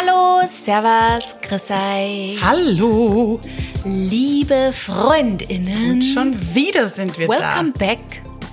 [0.00, 2.38] Hallo, Servus, grüß euch.
[2.42, 3.38] Hallo.
[3.84, 5.90] Liebe Freundinnen.
[5.90, 7.86] Und schon wieder sind wir Welcome da.
[7.86, 7.98] back.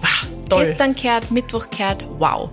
[0.01, 0.65] Ah, toll.
[0.65, 2.05] Gestern kehrt, Mittwoch kehrt.
[2.17, 2.49] Wow.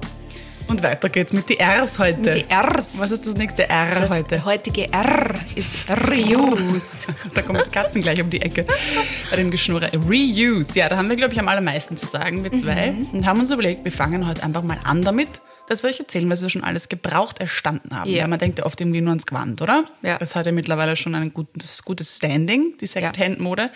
[0.69, 2.31] Und weiter geht's mit die Rs heute.
[2.33, 2.99] Die Rs.
[2.99, 4.45] Was ist das nächste R Das heute?
[4.45, 7.09] heutige R ist Reuse.
[7.35, 8.65] Da kommen die Katzen gleich um die Ecke
[9.29, 9.91] bei dem Geschnurre.
[10.09, 10.79] Reuse.
[10.79, 12.93] Ja, da haben wir, glaube ich, am allermeisten zu sagen, wir zwei.
[12.93, 13.09] Mhm.
[13.13, 16.29] Und haben uns überlegt, wir fangen heute einfach mal an damit, dass wir euch erzählen,
[16.31, 18.11] was wir schon alles gebraucht erstanden haben.
[18.11, 18.23] Ja.
[18.23, 19.85] Weil man denkt ja oft irgendwie nur ans Gewand, oder?
[20.03, 20.19] Ja.
[20.19, 23.71] Das hat ja mittlerweile schon ein gutes, gutes Standing, die Secondhand-Mode.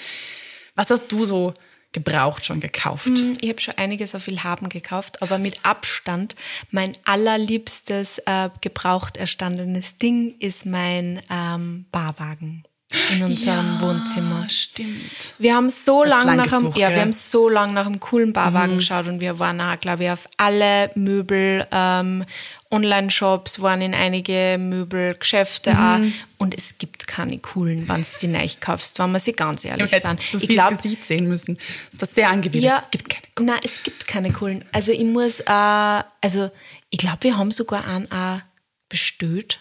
[0.74, 1.54] Was hast du so
[1.92, 3.10] gebraucht schon gekauft?
[3.40, 6.36] Ich habe schon einiges auf Willhaben gekauft, aber mit Abstand
[6.70, 12.64] mein allerliebstes äh, gebraucht erstandenes Ding ist mein ähm, Barwagen
[13.12, 14.48] in unserem Wohnzimmer.
[14.48, 15.34] stimmt.
[15.38, 18.32] Wir haben so lange lang nach einem, ja, wir haben so lange nach einem coolen
[18.32, 22.24] Barwagen geschaut und wir waren auch, glaube ich, auf alle Möbel, ähm,
[22.70, 26.00] Online-Shops, waren in einige Möbelgeschäfte auch.
[26.38, 29.68] Und es gibt keine coolen, wenn du die neu kaufst, wenn wir sie ganz Du
[29.68, 30.22] ehrlich hättest sind.
[30.22, 31.58] so Ich viel glaube, Gesicht sehen müssen.
[31.92, 32.70] Das war sehr angewidert.
[32.70, 33.22] ja, es gibt keine.
[33.40, 34.64] Nein, es gibt keine coolen.
[34.72, 36.50] Also ich muss, äh, also
[36.90, 38.40] ich glaube, wir haben sogar einen auch
[38.88, 39.60] bestellt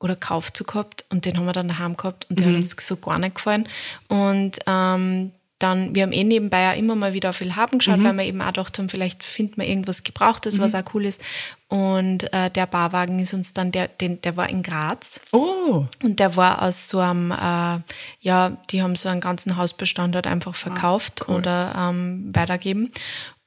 [0.00, 2.52] oder gekauft zu gehabt und den haben wir dann daheim gehabt und der Mhm.
[2.52, 3.68] hat uns so gar nicht gefallen.
[4.08, 7.78] Und ähm, dann, wir haben eh nebenbei ja immer mal wieder viel haben Mhm.
[7.78, 11.04] geschaut, weil wir eben auch gedacht haben, vielleicht findet man irgendwas Gebrauchtes, was auch cool
[11.04, 11.20] ist.
[11.66, 15.20] Und äh, der Barwagen ist uns dann, der, den, der war in Graz.
[15.32, 17.80] Oh, Und der war aus so einem, äh,
[18.20, 22.92] ja, die haben so einen ganzen Hausbestand halt einfach verkauft oder ähm, weitergeben.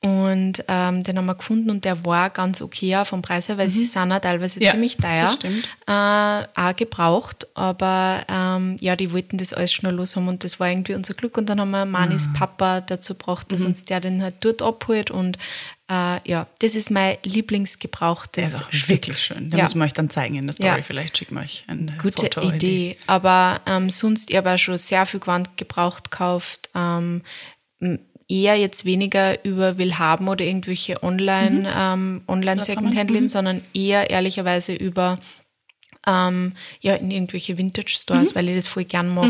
[0.04, 3.60] Und ähm, den haben wir gefunden und der war ganz okay auch vom Preis her,
[3.60, 5.22] weil sie sind auch teilweise Ja, ziemlich teuer.
[5.26, 5.64] das stimmt.
[5.86, 5.92] Äh,
[6.60, 10.70] auch gebraucht, aber ähm, ja, die wollten das alles schnell los haben und das war
[10.70, 11.38] irgendwie unser Glück.
[11.38, 12.38] Und dann haben wir Manis Ah.
[12.40, 13.56] Papa dazu gebracht, Mhm.
[13.56, 15.38] dass uns der den halt dort abholt und
[15.88, 18.90] äh, ja, das ist mein der Lieblingsgebrauchtes ist auch Stück.
[18.90, 19.52] wirklich schön.
[19.52, 19.66] Den Ja.
[19.66, 20.78] müssen wir euch dann zeigen in der Story.
[20.78, 20.82] Ja.
[20.82, 22.42] Vielleicht schicken wir euch ein Gute Foto.
[22.50, 22.98] Idee.
[23.06, 26.70] Aber ähm, sonst, ich habe auch schon sehr viel Gewand gebraucht gekauft.
[26.74, 27.22] Ähm,
[28.32, 35.20] eher jetzt weniger über Willhaben oder irgendwelche Online, ähm, Online Secondhand-Läden, sondern eher ehrlicherweise über
[36.08, 39.30] ähm, ja, in irgendwelche Vintage-Stores, weil ich das voll gern mag.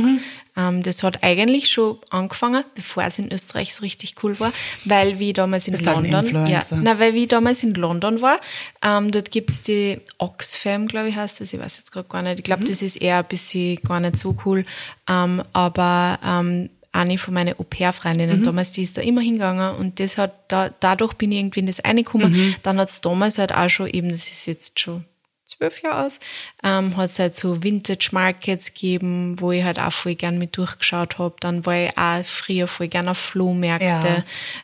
[0.55, 4.53] Ähm, das hat eigentlich schon angefangen, bevor es in Österreich so richtig cool war,
[4.85, 8.39] weil wie damals in ein London, ja, na, weil wie damals in London war,
[8.81, 12.39] ähm, dort gibt's die Oxfam, glaube ich, heißt das, ich weiß jetzt gerade gar nicht.
[12.39, 14.63] Ich glaube, das ist eher ein bisschen gar nicht so cool.
[15.09, 20.17] Ähm, aber ähm, eine von meinen Au-pair-Freundinnen damals, die ist da immer hingegangen und das
[20.17, 22.55] hat, da, dadurch bin ich irgendwie in das reingekommen.
[22.63, 25.05] Dann hat's damals halt auch schon eben, das ist jetzt schon
[25.45, 26.19] zwölf Jahre aus,
[26.63, 30.57] ähm, hat es halt so Vintage Markets gegeben, wo ich halt auch voll gern mit
[30.57, 31.41] durchgeschaut hab.
[31.41, 33.85] Dann war ich auch früher voll gern auf Flohmärkte.
[33.85, 34.23] Ja.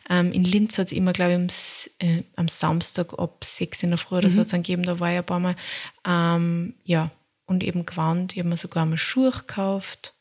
[0.10, 1.48] Ähm, in Linz hat's immer, glaube ich, am,
[2.00, 5.12] äh, am Samstag ab sechs in der Früh oder so hat's dann gegeben, da war
[5.12, 5.56] ich ein paar Mal.
[6.06, 7.12] Ähm, ja,
[7.46, 8.34] und eben gewandt.
[8.34, 10.14] Ich habe mir sogar mal Schuhe gekauft.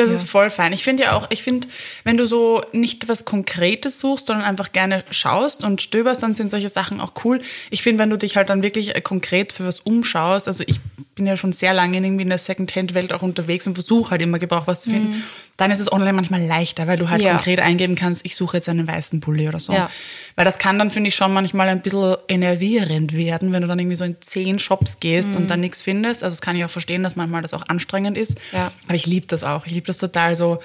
[0.00, 0.72] Das ist voll fein.
[0.72, 1.68] Ich finde ja auch, ich finde,
[2.04, 6.50] wenn du so nicht was Konkretes suchst, sondern einfach gerne schaust und stöberst, dann sind
[6.50, 7.40] solche Sachen auch cool.
[7.70, 10.80] Ich finde, wenn du dich halt dann wirklich äh, konkret für was umschaust, also ich
[11.14, 14.38] bin ja schon sehr lange irgendwie in der Secondhand-Welt auch unterwegs und versuche halt immer
[14.38, 15.22] Gebrauch was zu finden,
[15.56, 17.26] dann ist es online manchmal leichter, weil du halt Mhm.
[17.26, 17.34] Ja.
[17.34, 19.72] konkret eingeben kannst, ich suche jetzt einen weißen Pulli oder so.
[19.72, 19.90] Ja.
[20.36, 23.78] Weil das kann dann, finde ich, schon manchmal ein bisschen enervierend werden, wenn du dann
[23.78, 26.24] irgendwie so in zehn Shops gehst und dann nichts findest.
[26.24, 28.36] Also das kann ich auch verstehen, dass manchmal das auch anstrengend ist.
[28.52, 28.58] Mhm.
[28.58, 28.72] Ja.
[28.86, 29.66] Aber ich liebe das auch.
[29.66, 30.60] Ich liebe das total so,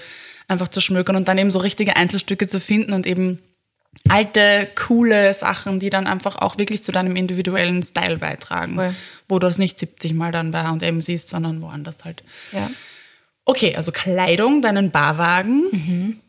[0.48, 3.40] einfach zu schmökern und dann eben so richtige Einzelstücke zu finden und eben
[4.08, 8.76] alte, coole Sachen, die dann einfach auch wirklich zu deinem individuellen Style beitragen.
[8.76, 8.96] Voll.
[9.28, 12.24] Wo du das nicht 70 Mal dann bei H&M siehst, sondern woanders halt.
[12.52, 12.70] Ja.
[13.46, 15.64] Okay, also Kleidung, deinen Barwagen.
[15.72, 16.20] Mhm.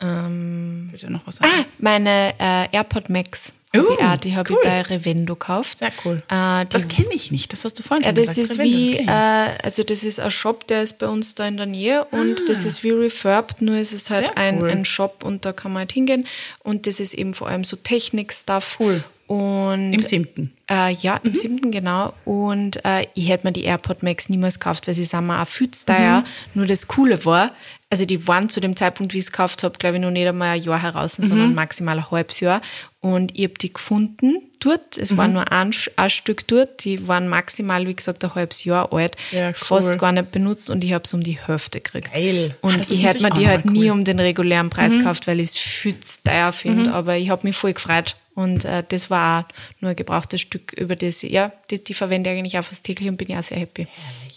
[0.00, 1.50] Ähm, Bitte noch was sagen.
[1.60, 3.52] ah, meine äh, AirPod Max.
[3.74, 4.58] hab Uh, auch, die habe cool.
[4.62, 5.78] ich bei Revendo gekauft.
[5.78, 6.22] Sehr cool.
[6.28, 8.50] Äh, das kenne ich nicht, das hast du vorhin Ja, schon das gesagt.
[8.50, 11.46] ist Revendo, wie, das äh, also das ist ein Shop, der ist bei uns da
[11.48, 14.40] in der Nähe und das ist wie Refurbed, nur ist es halt Ah.
[14.40, 14.70] Ein, cool.
[14.70, 16.26] ein Shop und da kann man halt hingehen
[16.62, 18.76] und das ist eben vor allem so Technik-Stuff.
[18.78, 19.02] Cool.
[19.26, 20.52] Und Im siebten.
[20.70, 22.12] Äh, ja, im siebten, genau.
[22.26, 25.48] Und äh, ich hätte mir die AirPod Max niemals gekauft, weil sie sind mir auch
[25.48, 26.24] viel teuer.
[26.52, 27.52] Nur das Coole war,
[27.94, 30.26] also die waren zu dem Zeitpunkt, wie ich es gekauft habe, glaube ich, noch nicht
[30.26, 32.60] einmal ein Jahr heraus, sondern maximal ein halbes Jahr.
[32.98, 34.98] Und ich habe die gefunden dort.
[34.98, 36.84] Es war nur ein, ein Stück dort.
[36.84, 39.14] Die waren maximal, wie gesagt, ein halbes Jahr alt.
[39.30, 39.54] Sehr cool.
[39.54, 42.12] Fast gar nicht benutzt und ich habe es um die Hälfte gekriegt.
[42.12, 42.56] Geil.
[42.62, 43.84] Ah, Und ist ich hätte mir die halt nie cool.
[43.84, 43.92] Mhm.
[43.92, 46.92] um den regulären Preis gekauft, weil ich es viel zu teuer finde.
[46.92, 48.16] Aber ich habe mich voll gefreut.
[48.34, 49.44] Und äh, das war auch
[49.80, 53.08] nur ein gebrauchtes Stück, über das, ja, die, die verwende ich eigentlich auch fast täglich
[53.08, 53.86] und bin ja auch sehr happy.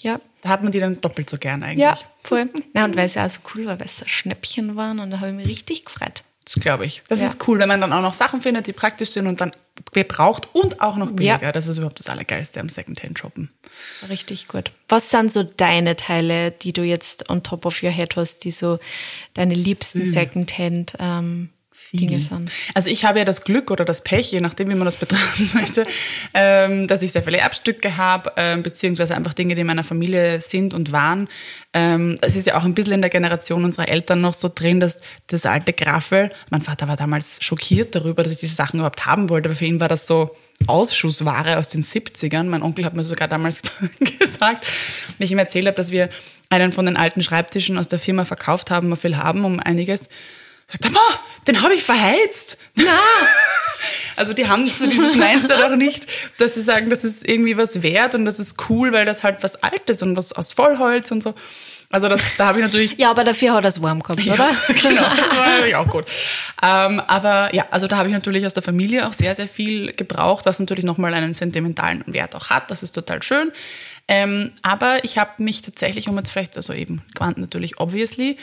[0.07, 1.79] Ja, Da hat man die dann doppelt so gern eigentlich.
[1.83, 2.49] ja, voll.
[2.73, 5.19] Na, und weil es auch so cool war, weil es so Schnäppchen waren und da
[5.19, 6.23] habe ich mich richtig gefreut.
[6.45, 7.03] Das glaube ich.
[7.09, 7.25] Das Ja.
[7.27, 9.51] ist cool, wenn man dann auch noch Sachen findet, die praktisch sind und dann
[9.91, 11.41] gebraucht und auch noch billiger.
[11.41, 11.51] Ja.
[11.51, 13.49] Das ist überhaupt das Allergeilste am Secondhand-Shoppen.
[14.09, 14.71] Richtig gut.
[14.87, 18.51] Was sind so deine Teile, die du jetzt on top of your head hast, die
[18.51, 18.79] so
[19.33, 21.49] deine liebsten Secondhand ähm,
[21.93, 22.51] Dinge sind?
[22.73, 25.49] Also ich habe ja das Glück oder das Pech, je nachdem, wie man das betrachten
[25.53, 25.83] möchte,
[26.33, 30.41] ähm, dass ich sehr viele Erbstücke habe, ähm, beziehungsweise einfach Dinge, die in meiner Familie
[30.41, 31.27] sind und waren.
[31.73, 34.79] Ähm, es ist ja auch ein bisschen in der Generation unserer Eltern noch so drin,
[34.79, 39.05] dass das alte Graffel, mein Vater war damals schockiert darüber, dass ich diese Sachen überhaupt
[39.05, 40.35] haben wollte, aber für ihn war das so
[40.65, 42.45] Ausschussware aus den 70ern.
[42.45, 43.61] Mein Onkel hat mir sogar damals
[44.19, 44.65] gesagt,
[45.17, 46.09] wenn ich ihm erzählt habe, dass wir
[46.49, 50.09] einen von den alten Schreibtischen aus der Firma verkauft haben, wir viel haben, um einiges.
[50.67, 50.99] Sagt er, "Ma,
[51.47, 52.57] den habe ich verheizt.
[52.75, 52.83] Na!
[54.15, 56.07] Also die haben so dieses Mindset auch nicht,
[56.39, 59.43] dass sie sagen, das ist irgendwie was wert und das ist cool, weil das halt
[59.43, 61.35] was Altes und was aus Vollholz und so.
[61.91, 64.49] Also das, da habe ich natürlich Ja, aber dafür hat es warm gehabt, oder?
[64.81, 66.05] genau, das war natürlich auch gut.
[66.63, 69.93] Ähm, aber ja, also da habe ich natürlich aus der Familie auch sehr, sehr viel
[69.93, 72.71] gebraucht, was natürlich nochmal einen sentimentalen Wert auch hat.
[72.71, 73.51] Das ist total schön.
[74.07, 78.37] Ähm, aber ich habe mich tatsächlich, um jetzt vielleicht, also eben Quant natürlich obviously,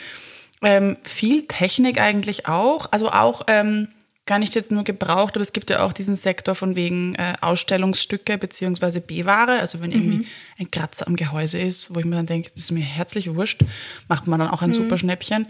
[0.65, 2.87] ähm, viel Technik eigentlich auch.
[2.91, 3.87] Also auch ähm,
[4.25, 7.35] gar nicht jetzt nur gebraucht, aber es gibt ja auch diesen Sektor von wegen äh,
[7.39, 9.59] Ausstellungsstücke beziehungsweise B-Ware.
[9.59, 10.27] Also wenn irgendwie
[10.57, 13.63] ein Kratzer am Gehäuse ist, wo ich mir dann denke, das ist mir herzlich wurscht,
[14.07, 15.45] macht man dann auch ein super Schnäppchen.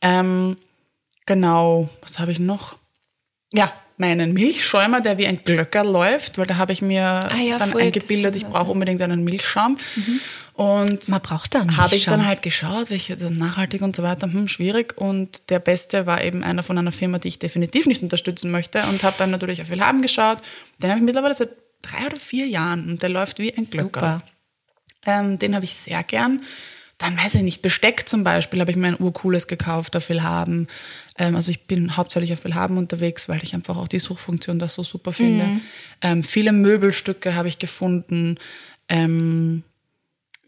[0.00, 0.56] Ähm,
[1.26, 2.76] genau, was habe ich noch?
[3.52, 7.70] Ja, meinen Milchschäumer, der wie ein Glöcker läuft, weil da habe ich mir ja, dann
[7.70, 9.76] voll, eingebildet, ich brauche unbedingt einen Milchschaum.
[10.54, 12.18] Und Man braucht dann habe ich Milchschaum.
[12.18, 14.96] dann halt geschaut, welche also nachhaltig und so weiter, hm, schwierig.
[14.96, 18.80] Und der beste war eben einer von einer Firma, die ich definitiv nicht unterstützen möchte.
[18.84, 20.38] Und habe dann natürlich auf Willhaben geschaut.
[20.78, 21.50] Den habe ich mittlerweile seit
[21.82, 24.22] drei oder vier Jahren und der läuft wie ein Glöcker.
[25.04, 26.42] Ähm, den habe ich sehr gern.
[26.98, 30.68] Dann weiß ich nicht, Besteck zum Beispiel habe ich mir ein urcooles gekauft auf Willhaben.
[31.18, 34.68] Ähm, also ich bin hauptsächlich auf Willhaben unterwegs, weil ich einfach auch die Suchfunktion da
[34.68, 35.46] so super finde.
[35.46, 35.60] Mhm.
[36.00, 38.38] Ähm, viele Möbelstücke habe ich gefunden.
[38.88, 39.64] Ähm,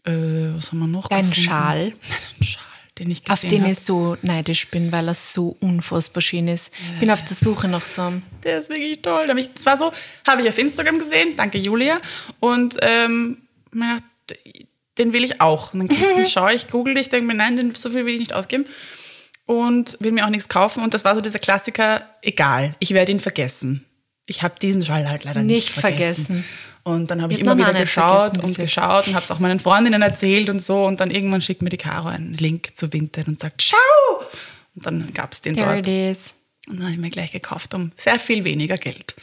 [0.07, 1.49] äh, was haben wir noch Dein gefunden?
[1.49, 1.79] Schal,
[2.39, 2.63] Meinen Schal,
[2.99, 3.71] den ich auf gesehen den habe.
[3.73, 6.71] ich so neidisch bin, weil er so unfassbar schön ist.
[6.93, 8.23] Ich bin auf der Suche nach so einem.
[8.43, 9.27] Der ist wirklich toll.
[9.29, 9.91] Hab Das war so,
[10.25, 11.99] habe ich auf Instagram gesehen, danke Julia.
[12.39, 13.37] Und ähm,
[13.71, 14.39] mir gedacht,
[14.97, 15.73] den will ich auch.
[15.73, 18.33] Und dann schaue ich, google ich, denke mir, nein, den, so viel will ich nicht
[18.33, 18.65] ausgeben.
[19.45, 20.83] Und will mir auch nichts kaufen.
[20.83, 23.85] Und das war so dieser Klassiker, egal, ich werde ihn vergessen.
[24.25, 26.25] Ich habe diesen Schal halt leider nicht, Nicht vergessen.
[26.25, 26.45] vergessen.
[26.87, 29.59] Und dann habe ich Ich immer wieder geschaut und geschaut und habe es auch meinen
[29.59, 30.85] Freundinnen erzählt und so.
[30.85, 34.25] Und dann irgendwann schickt mir die Caro einen Link zu Vinted und sagt, schau!
[34.73, 35.85] Und dann gab es den Here dort.
[35.85, 36.35] it is.
[36.65, 39.15] Und dann habe ich mir gleich gekauft um sehr viel weniger Geld.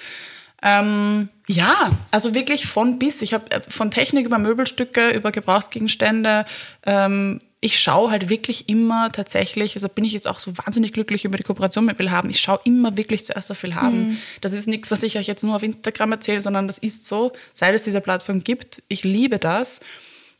[0.63, 3.23] Ähm, ja, also wirklich von bis.
[3.23, 6.45] Ich habe äh, von Technik über Möbelstücke, über Gebrauchsgegenstände.
[6.85, 11.25] Ähm, ich schaue halt wirklich immer tatsächlich, also bin ich jetzt auch so wahnsinnig glücklich
[11.25, 12.29] über die Kooperation mit Willhaben.
[12.29, 14.19] Ich schaue immer wirklich zuerst auf Willhaben.
[14.43, 17.33] Das ist nichts, was ich euch jetzt nur auf Instagram erzähle, sondern das ist so,
[17.55, 18.83] seit es diese Plattform gibt.
[18.89, 19.81] Ich liebe das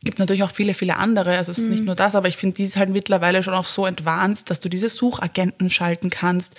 [0.03, 1.37] gibt es natürlich auch viele, viele andere.
[1.37, 3.65] Also es ist nicht nur das, aber ich finde, die ist halt mittlerweile schon auch
[3.65, 6.55] so advanced, dass du diese Suchagenten schalten kannst,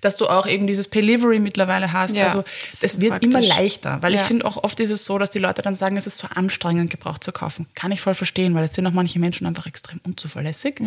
[0.00, 2.14] dass du auch eben dieses Delivery mittlerweile hast.
[2.14, 2.44] Ja, also
[2.80, 3.28] es wird praktisch.
[3.30, 4.26] immer leichter, weil ich Ja.
[4.26, 6.90] finde auch oft ist es so, dass die Leute dann sagen, es ist so anstrengend,
[6.90, 7.66] Gebrauch zu kaufen.
[7.74, 10.80] Kann ich voll verstehen, weil es sind auch manche Menschen einfach extrem unzuverlässig.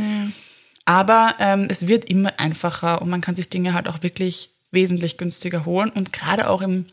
[0.85, 5.17] Aber ähm, es wird immer einfacher und man kann sich Dinge halt auch wirklich wesentlich
[5.17, 5.89] günstiger holen.
[5.89, 6.85] Und gerade auch im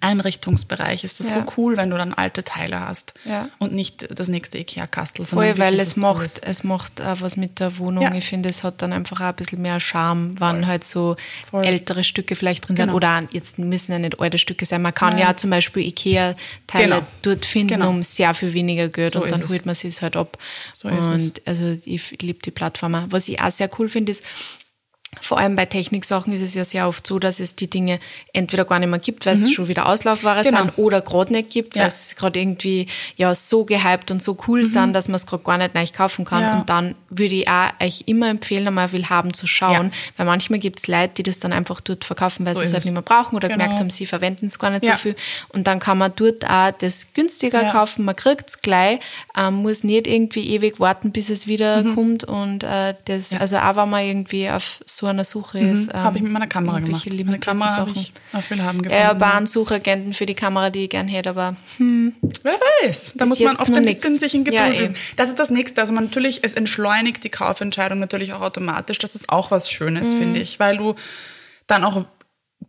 [0.00, 1.40] Einrichtungsbereich ist es Ja.
[1.44, 3.48] so cool, wenn du dann alte Teile hast Ja.
[3.58, 5.26] und nicht das nächste Ikea-Kastel.
[5.26, 5.96] Voll, weil es Cooles.
[5.96, 8.04] macht, es macht auch was mit der Wohnung.
[8.04, 8.14] Ja.
[8.14, 11.16] Ich finde, es hat dann einfach auch ein bisschen mehr Charme, wann halt so
[11.50, 11.64] Voll.
[11.64, 12.86] ältere Stücke vielleicht drin sind.
[12.86, 12.96] Genau.
[12.96, 14.82] Oder auch, jetzt müssen ja nicht alte Stücke sein.
[14.82, 17.06] Man kann ja zum Beispiel Ikea-Teile Genau.
[17.22, 17.90] dort finden Genau.
[17.90, 20.38] um sehr viel weniger Geld So und dann holt man es halt ab.
[20.74, 23.06] So ist und also ich liebe die Plattform.
[23.10, 24.22] Was ich auch sehr cool finde, ist,
[25.20, 27.98] vor allem bei Techniksachen ist es ja sehr oft so, dass es die Dinge
[28.32, 30.44] entweder gar nicht mehr gibt, weil es schon wieder Auslaufware Mhm.
[30.44, 30.58] Genau.
[30.62, 31.86] sind oder gerade nicht gibt, weil Ja.
[31.88, 32.86] es gerade irgendwie
[33.16, 36.24] ja so gehypt und so cool sind, dass man es gerade gar nicht neu kaufen
[36.24, 36.40] kann.
[36.42, 36.44] Mhm.
[36.48, 36.58] Ja.
[36.60, 39.90] Und dann würde ich auch euch immer empfehlen, einmal will haben zu schauen, Ja.
[40.18, 42.72] weil manchmal gibt es Leute, die das dann einfach dort verkaufen, weil So sie es
[42.72, 42.84] halt es.
[42.84, 43.58] nicht mehr brauchen oder Genau.
[43.62, 45.16] gemerkt haben, sie verwenden es gar nicht so viel.
[45.48, 49.00] Und dann kann man dort auch das günstiger kaufen, man kriegt es gleich,
[49.36, 51.94] ähm, muss nicht irgendwie ewig warten, bis es wieder Mhm.
[51.94, 52.24] kommt.
[52.24, 55.88] Und äh, das, also auch wenn man irgendwie auf so einer Suche ist.
[55.94, 57.06] Ähm, habe ich mit meiner Kamera gemacht.
[57.24, 58.90] Meine Kamera habe ich auf Ja, gefunden.
[58.90, 63.12] ja, einen Suchagenten für die Kamera, die ich gern hätte, aber Wer weiß.
[63.16, 64.00] Da muss man oft ein nix.
[64.00, 64.88] bisschen sich in Geduld Ja.
[65.16, 65.80] Das ist das Nächste.
[65.80, 68.98] Also man natürlich, es entschleunigt die Kaufentscheidung natürlich auch automatisch.
[68.98, 70.18] Das ist auch was Schönes, Mhm.
[70.18, 70.58] finde ich.
[70.58, 70.94] Weil du
[71.68, 72.04] dann auch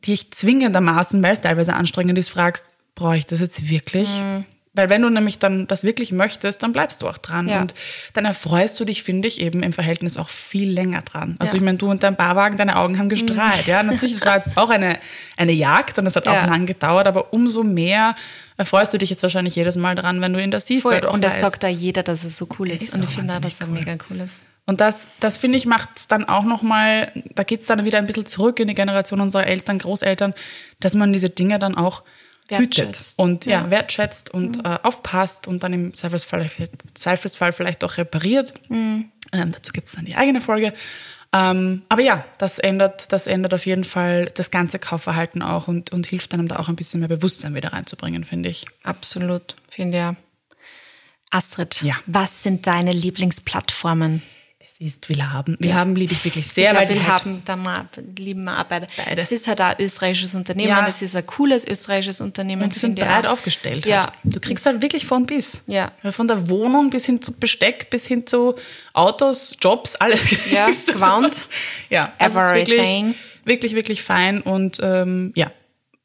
[0.05, 4.09] dich zwingendermaßen, weil es teilweise anstrengend ist, fragst, brauche ich das jetzt wirklich?
[4.19, 4.45] Mhm.
[4.79, 7.49] Weil wenn du nämlich dann das wirklich möchtest, dann bleibst du auch dran.
[7.49, 7.59] Ja.
[7.59, 7.75] Und
[8.13, 11.35] dann erfreust du dich, finde ich, eben im Verhältnis auch viel länger dran.
[11.37, 11.57] Also Ja.
[11.57, 13.67] ich meine, du und dein Barwagen, deine Augen haben gestrahlt.
[13.67, 14.99] Ja, natürlich, es war jetzt auch eine,
[15.35, 16.43] eine Jagd und es hat Ja.
[16.43, 18.15] auch lang gedauert, aber umso mehr
[18.55, 20.83] erfreust du dich jetzt wahrscheinlich jedes Mal dran, wenn du ihn da siehst.
[20.83, 21.03] Voll.
[21.05, 22.81] Und das sagt da jeder, dass es so cool ist.
[22.83, 24.43] ist Und ich finde auch, dass er wahnsinnig mega cool ist.
[24.65, 27.97] Und das, das finde ich, macht es dann auch nochmal, da geht es dann wieder
[27.97, 30.35] ein bisschen zurück in die Generation unserer Eltern, Großeltern,
[30.79, 32.03] dass man diese Dinge dann auch
[32.49, 33.17] Wertschätzt.
[33.19, 33.63] und ja, Ja.
[33.67, 33.71] Mhm.
[33.71, 36.47] wertschätzt und äh, aufpasst und dann im Zweifelsfall,
[36.95, 38.53] Zweifelsfall vielleicht auch repariert.
[38.69, 39.11] Mhm.
[39.31, 40.73] Ähm, dazu gibt es dann die eigene Folge.
[41.31, 45.91] Ähm, aber ja, das ändert, das ändert auf jeden Fall das ganze Kaufverhalten auch und,
[45.91, 48.65] und hilft einem da auch ein bisschen mehr Bewusstsein wieder reinzubringen, finde ich.
[48.81, 49.55] Absolut.
[49.69, 50.15] Finde ja.
[51.29, 51.95] Astrid, Ja.
[52.07, 54.23] was sind deine Lieblingsplattformen?
[54.81, 55.57] Ist Willhaben.
[55.59, 58.57] Willhaben liebe ich wirklich Ich sehr, glaube, die wir halt- haben da mal, lieben wir
[58.61, 58.87] auch beide.
[58.95, 59.21] Beide.
[59.21, 60.87] Es ist halt auch ein österreichisches Unternehmen, Ja.
[60.87, 62.63] es ist ein cooles österreichisches Unternehmen.
[62.63, 63.33] Und sie sind ich breit auch.
[63.33, 63.85] aufgestellt.
[63.85, 64.03] Ja.
[64.03, 64.13] Halt.
[64.23, 65.63] Du kriegst halt wirklich von bis.
[65.67, 65.91] Ja.
[66.11, 68.55] Von der Wohnung bis hin zu Besteck, bis hin zu
[68.93, 70.21] Autos, Jobs, alles.
[70.49, 71.49] Ja, dort.
[71.89, 73.15] Ja, also ist wirklich, Everything.
[73.43, 75.51] wirklich, wirklich fein und ähm, ja,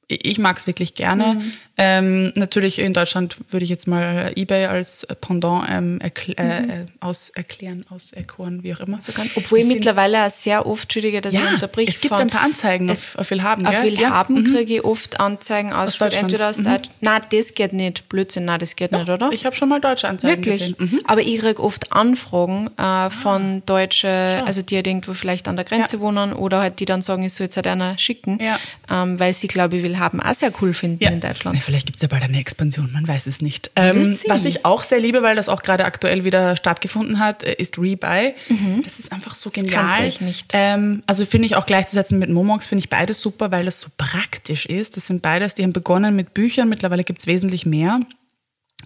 [0.09, 1.35] ich ich mag es wirklich gerne.
[1.35, 1.53] Mhm.
[1.77, 6.87] Ähm, natürlich in Deutschland würde ich jetzt mal eBay als Pendant ähm, erkl äh, äh,
[7.01, 8.97] auserklären, auserkoren, wie auch immer.
[8.97, 9.01] Mhm.
[9.01, 12.13] Sogar, obwohl ich Es mittlerweile auch sehr oft, Entschuldige, dass ich ja, unterbricht, es gibt
[12.13, 14.11] von- ein paar Anzeigen es- auf, Willhaben, Auf viel Ja.
[14.11, 16.25] haben kriege ich oft Anzeigen aus, Deutschland.
[16.25, 16.91] entweder aus Deutschland.
[17.01, 18.09] Nein, das geht nicht.
[18.09, 19.31] Blödsinn, nein, das geht nicht, oder?
[19.33, 20.77] Ich habe schon mal deutsche Anzeigen Wirklich.
[20.77, 20.91] gesehen.
[20.93, 21.01] Mhm.
[21.07, 24.47] Aber ich kriege oft Anfragen äh, von Deutsche, Schau.
[24.47, 26.03] also die halt irgendwo vielleicht an der Grenze Ja.
[26.03, 28.59] wohnen oder halt die dann sagen, ich soll jetzt halt einer schicken, Ja.
[28.91, 31.57] ähm, weil sie, glaube ich, will haben auch sehr cool finden in Deutschland.
[31.57, 33.71] Ja, vielleicht gibt es ja bald eine Expansion, man weiß es nicht.
[33.77, 37.55] Ähm, was ich auch sehr liebe, weil das auch gerade aktuell wieder stattgefunden hat, äh,
[37.55, 38.35] ist Rebuy.
[38.83, 39.83] Das ist einfach so genial.
[39.83, 39.89] Mhm.
[39.89, 40.51] kannte ich nicht.
[40.53, 43.89] Ähm, also finde ich auch gleichzusetzen mit Momox, finde ich beides super, weil das so
[43.97, 44.97] praktisch ist.
[44.97, 48.01] Das sind beides, die haben begonnen mit Büchern, mittlerweile gibt es wesentlich mehr.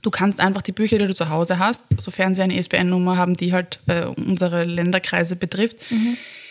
[0.03, 3.35] Du kannst einfach die Bücher, die du zu Hause hast, sofern sie eine ISBN-Nummer haben,
[3.35, 5.77] die halt äh, unsere Länderkreise betrifft,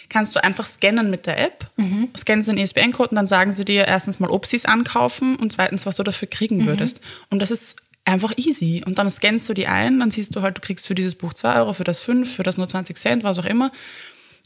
[0.10, 1.70] kannst du einfach scannen mit der App.
[2.18, 5.52] Scannst den ISBN-Code und dann sagen sie dir erstens mal, ob sie es ankaufen und
[5.52, 7.02] zweitens, was du dafür kriegen würdest.
[7.30, 8.84] Und das ist einfach easy.
[8.86, 11.34] Und dann scannst du die ein, dann siehst du halt, du kriegst für dieses Buch
[11.34, 13.72] 2 Euro, für das 5, für das nur 20 Cent, was auch immer.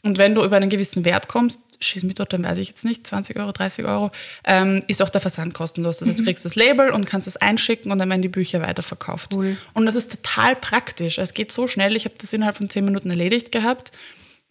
[0.03, 2.83] Und wenn du über einen gewissen Wert kommst, schieß mich dort, dann weiß ich jetzt
[2.85, 4.11] nicht, 20 Euro, 30 Euro,
[4.45, 5.97] ähm, ist auch der Versand kostenlos.
[5.97, 8.61] Das heißt, du kriegst das Label und kannst es einschicken und dann werden die Bücher
[8.61, 9.33] weiterverkauft.
[9.33, 9.57] Cool.
[9.73, 11.19] Und das ist total praktisch.
[11.19, 11.95] Es geht so schnell.
[11.95, 13.91] Ich habe das innerhalb von 10 Minuten erledigt gehabt.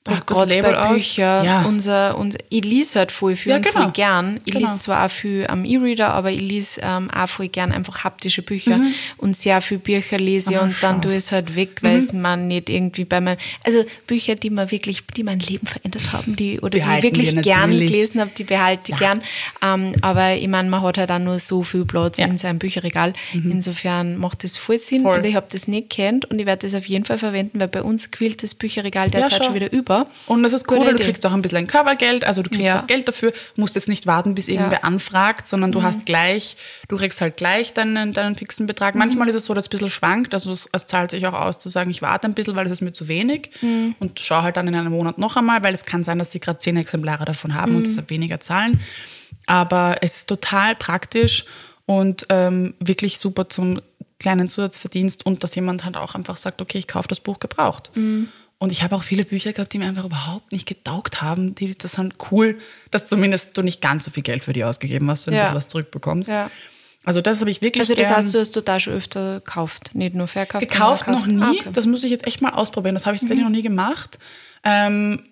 [0.02, 0.92] Druck das Label bei.
[0.94, 1.62] Büchern, Ja.
[1.66, 3.82] unser, unser, ich lese halt voll viel Ja, und genau.
[3.82, 4.40] voll gern.
[4.46, 4.66] Ich Genau.
[4.70, 8.40] lese zwar auch viel am E-Reader, aber ich lese ähm, auch voll gern einfach haptische
[8.40, 8.80] Bücher
[9.18, 11.98] und sehr viel Bücher lese ich Ah, und dann tue ich es halt weg, weil
[11.98, 16.14] es man nicht irgendwie bei meinem, also Bücher, die mir wirklich, die mein Leben verändert
[16.14, 19.20] haben, die, oder die ich Behalten wirklich wir gern gelesen habe, die behalte ich gern.
[19.62, 22.24] Ähm, aber ich meine, man hat halt auch nur so viel Platz Ja.
[22.26, 23.12] in seinem Bücherregal.
[23.34, 25.18] Insofern macht das voll Sinn Voll.
[25.18, 27.68] und ich habe das nicht kennt und ich werde das auf jeden Fall verwenden, weil
[27.68, 29.44] bei uns quillt das Bücherregal derzeit schau.
[29.44, 29.89] schon wieder über.
[30.26, 32.64] Und das ist cool, weil du kriegst auch ein bisschen ein Körpergeld, also du kriegst
[32.66, 32.80] Ja.
[32.80, 34.88] auch Geld dafür, musst jetzt nicht warten, bis irgendwer Ja.
[34.88, 34.94] Mhm.
[34.94, 36.56] anfragt, sondern du hast gleich,
[36.88, 38.94] du kriegst halt gleich deinen, deinen fixen Betrag.
[38.94, 39.00] Mhm.
[39.00, 41.34] Manchmal ist es so, dass es ein bisschen schwankt, also es, es zahlt sich auch
[41.34, 43.94] aus zu sagen, ich warte ein bisschen, weil es ist mir zu wenig Mhm.
[44.00, 46.40] und schau halt dann in einem Monat noch einmal, weil es kann sein, dass sie
[46.40, 47.76] gerade zehn Exemplare davon haben Mhm.
[47.78, 48.80] und deshalb weniger zahlen.
[49.46, 51.44] Aber es ist total praktisch
[51.86, 53.80] und ähm, wirklich super zum
[54.18, 57.90] kleinen Zusatzverdienst und dass jemand halt auch einfach sagt, okay, ich kaufe das Buch gebraucht.
[57.94, 58.28] Mhm.
[58.62, 61.54] Und ich habe auch viele Bücher gehabt, die mir einfach überhaupt nicht getaugt haben.
[61.54, 62.58] Die, das sind cool,
[62.90, 65.44] dass zumindest du nicht ganz so viel Geld für die ausgegeben hast und ein Ja.
[65.44, 66.28] bisschen was zurückbekommst.
[66.28, 66.50] Ja.
[67.02, 69.94] Also das habe ich wirklich Also das gern heißt, du hast total schon öfter gekauft,
[69.94, 70.68] nicht nur verkauft.
[70.68, 71.42] gekauft, noch nie.
[71.42, 71.70] Ah, okay.
[71.72, 72.94] Das muss ich jetzt echt mal ausprobieren.
[72.94, 74.18] Das habe ich tatsächlich noch nie gemacht.
[74.62, 75.22] Ähm,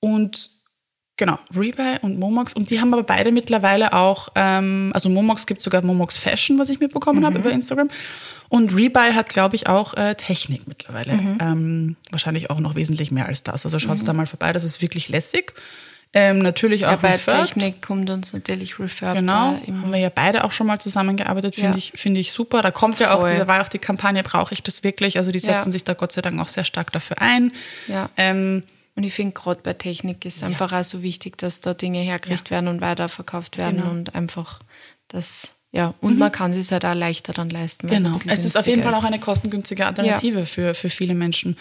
[0.00, 0.48] und
[1.18, 2.54] genau, Rebuy und Momox.
[2.54, 6.70] Und die haben aber beide mittlerweile auch, ähm, also Momox gibt sogar Momox Fashion, was
[6.70, 7.26] ich mitbekommen Mhm.
[7.26, 7.90] habe über Instagram.
[8.50, 11.14] Und Rebuy hat, glaube ich, auch äh, Technik mittlerweile.
[11.14, 11.38] Mhm.
[11.40, 13.64] Ähm, wahrscheinlich auch noch wesentlich mehr als das.
[13.64, 15.54] Also schaut da mal vorbei, das ist wirklich lässig.
[16.12, 17.44] Ähm, natürlich auch ja, bei refurbed.
[17.54, 21.70] Technik kommt uns natürlich Refurb Genau, haben wir ja beide auch schon mal zusammengearbeitet, finde
[21.70, 21.76] Ja.
[21.78, 22.62] ich, finde ich super.
[22.62, 25.18] Da kommt ja auch, da war auch die Kampagne, brauche ich das wirklich?
[25.18, 25.54] Also die Ja.
[25.54, 27.52] setzen sich da Gott sei Dank auch sehr stark dafür ein.
[27.86, 28.10] Ja.
[28.16, 28.64] Ähm,
[28.96, 32.50] Und ich finde, gerade bei Technik ist einfach auch so wichtig, dass da Dinge hergerichtet
[32.50, 33.90] werden und weiterverkauft werden Genau.
[33.92, 34.58] und einfach
[35.06, 37.86] das, ja, und man kann es halt auch leichter dann leisten.
[37.88, 38.16] genau.
[38.26, 41.56] Es ist auf jeden Fall auch eine kostengünstige Alternative für, für viele Menschen.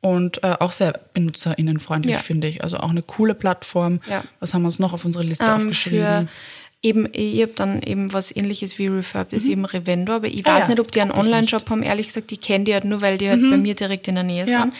[0.00, 2.18] Und äh, auch sehr benutzerinnenfreundlich, Ja.
[2.20, 2.62] finde ich.
[2.62, 4.00] Also auch eine coole Plattform.
[4.06, 4.22] Ja.
[4.38, 6.28] Was haben wir uns noch auf unsere Liste Ähm, aufgeschrieben?
[6.84, 10.64] Eben, ich habe dann eben was ähnliches wie Refurb, ist eben Revendo, aber ich weiß
[10.64, 11.82] ja, nicht, ob das die einen ich Online-Shop haben.
[11.82, 14.24] Ehrlich gesagt, die kenne die halt nur, weil die halt bei mir direkt in der
[14.24, 14.60] Nähe Ja.
[14.62, 14.74] sind.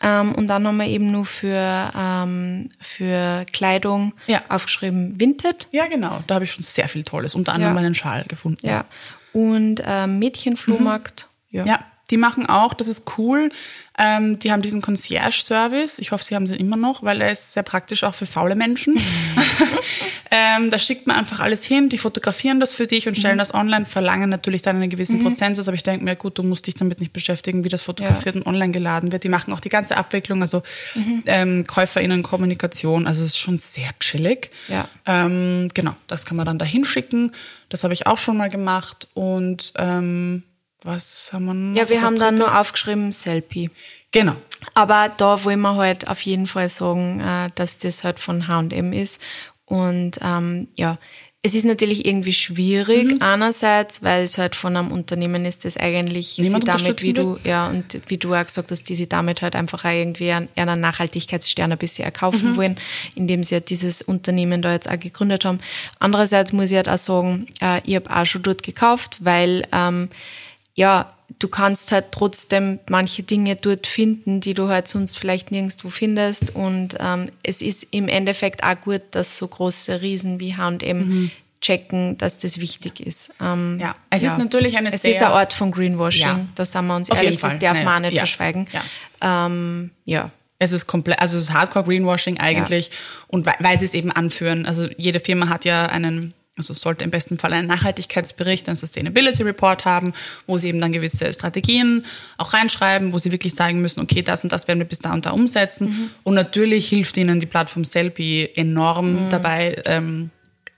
[0.00, 4.42] Ähm, und dann haben wir eben nur für, ähm, für Kleidung Ja.
[4.48, 5.68] aufgeschrieben Vinted.
[5.70, 6.24] Ja, genau.
[6.26, 7.34] Da habe ich schon sehr viel Tolles.
[7.34, 8.66] Unter anderem einen Schal gefunden.
[8.66, 8.86] Ja.
[9.34, 11.28] Und ähm, Mädchenflohmarkt.
[11.50, 11.66] Ja.
[11.66, 13.50] Ja, die machen auch, das ist cool.
[13.98, 15.98] Ähm, die haben diesen Concierge-Service.
[15.98, 18.54] Ich hoffe, sie haben den immer noch, weil er ist sehr praktisch auch für faule
[18.54, 18.98] Menschen.
[20.30, 23.52] ähm, da schickt man einfach alles hin, die fotografieren das für dich und stellen das
[23.52, 25.68] online, verlangen natürlich dann einen gewissen Prozentsatz.
[25.68, 28.46] Aber ich denke mir, gut, du musst dich damit nicht beschäftigen, wie das fotografiert und
[28.46, 29.22] online geladen wird.
[29.24, 30.62] Die machen auch die ganze Abwicklung, also
[31.26, 33.06] ähm, KäuferInnen-Kommunikation.
[33.06, 34.50] Also es ist schon sehr chillig.
[34.68, 34.88] Ja.
[35.04, 37.32] Ähm, genau, das kann man dann da hinschicken.
[37.68, 39.08] Das habe ich auch schon mal gemacht.
[39.12, 40.44] Und ähm,
[40.82, 41.76] was haben wir noch?
[41.78, 43.70] Ja, wir haben dann nur aufgeschrieben Selfie.
[44.12, 44.36] Genau.
[44.74, 48.92] Aber da wollen wir halt auf jeden Fall sagen, äh, dass das halt von H&M
[48.92, 49.20] ist.
[49.66, 50.98] Und ähm, ja,
[51.42, 53.22] es ist natürlich irgendwie schwierig Mhm.
[53.22, 57.38] einerseits, weil es halt von einem Unternehmen ist, das eigentlich sie Niemand damit, wie du
[57.44, 60.48] ja und wie du auch gesagt hast, die sie damit halt einfach auch irgendwie einen,
[60.56, 62.56] einen Nachhaltigkeitsstern ein bisschen erkaufen Mhm.
[62.56, 62.76] wollen,
[63.14, 65.60] indem sie halt dieses Unternehmen da jetzt auch gegründet haben.
[65.98, 70.10] Andererseits muss ich halt auch sagen, äh, ich habe auch schon dort gekauft, weil ähm,
[70.74, 75.90] ja, du kannst halt trotzdem manche Dinge dort finden, die du halt sonst vielleicht nirgendwo
[75.90, 76.54] findest.
[76.54, 82.16] Und ähm, es ist im Endeffekt auch gut, dass so große Riesen wie H&M checken,
[82.16, 83.30] dass das wichtig ist.
[83.40, 83.80] Ähm, Mhm.
[83.80, 86.26] Ja, es ist natürlich eine es ist eine Art von Greenwashing.
[86.26, 86.40] Ja.
[86.54, 88.20] Da sind wir uns Auf ehrlich, das darf man Naja, auch nicht ja.
[88.20, 88.66] verschweigen.
[88.72, 89.46] Ja.
[89.46, 90.30] Ähm, ja.
[90.58, 92.90] Es ist komplett, also es ist Hardcore-Greenwashing eigentlich.
[93.28, 94.66] Und weil, weil sie es eben anführen.
[94.66, 99.42] Also jede Firma hat ja einen, also sollte im besten Fall einen Nachhaltigkeitsbericht, einen Sustainability
[99.42, 100.12] Report haben,
[100.46, 102.04] wo sie eben dann gewisse Strategien
[102.36, 105.12] auch reinschreiben, wo sie wirklich zeigen müssen, okay, das und das werden wir bis da
[105.12, 105.88] und da umsetzen.
[105.88, 106.10] Mhm.
[106.22, 109.30] Und natürlich hilft ihnen die Plattform Selfie enorm Mhm.
[109.30, 110.30] dabei, ähm,